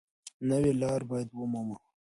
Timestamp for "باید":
1.09-1.29